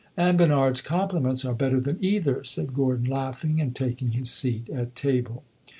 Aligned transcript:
"And 0.17 0.35
Bernard's 0.35 0.81
compliments 0.81 1.45
are 1.45 1.53
better 1.53 1.79
than 1.79 2.03
either," 2.03 2.43
said 2.43 2.73
Gordon, 2.73 3.05
laughing 3.07 3.61
and 3.61 3.75
taking 3.75 4.13
his 4.13 4.31
seat 4.31 4.67
at 4.71 4.95
table. 4.95 5.43